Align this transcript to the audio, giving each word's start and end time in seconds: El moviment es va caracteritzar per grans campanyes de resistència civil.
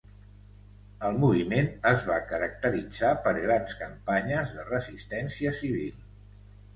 El 1.09 1.17
moviment 1.23 1.67
es 1.89 2.05
va 2.11 2.15
caracteritzar 2.31 3.11
per 3.27 3.33
grans 3.43 3.75
campanyes 3.81 4.55
de 4.57 4.65
resistència 4.71 5.53
civil. 5.59 6.01